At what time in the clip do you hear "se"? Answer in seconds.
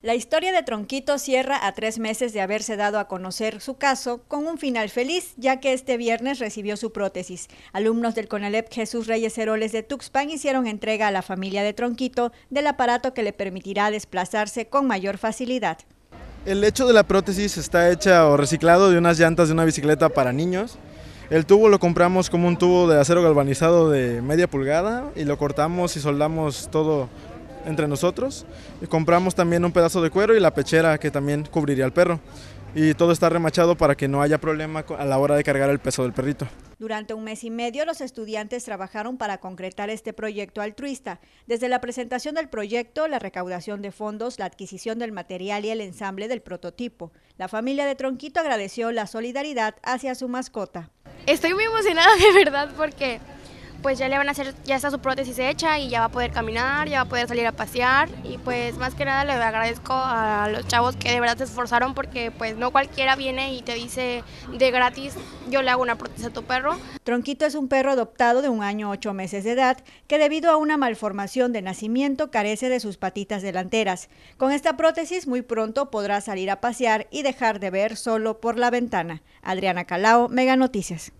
61.38-61.44